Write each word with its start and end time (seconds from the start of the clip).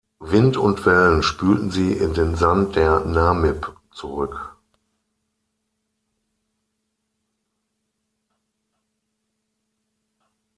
Wind 0.19 0.57
und 0.57 0.87
Wellen 0.87 1.21
spülten 1.21 1.69
sie 1.69 1.91
in 1.93 2.15
den 2.15 2.35
Sand 2.35 2.75
der 2.75 3.01
Namib 3.01 3.75
zurück. 3.93 4.57